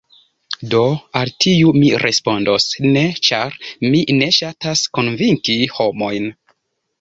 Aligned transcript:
Do, 0.69 0.79
al 1.19 1.31
tiu 1.45 1.73
mi 1.81 1.91
respondos 2.03 2.65
‘ne’ 2.95 3.03
ĉar 3.29 3.59
mi 3.91 4.01
ne 4.23 4.31
ŝatas 4.39 4.83
konvinki 5.01 5.59
homojn 5.77 6.29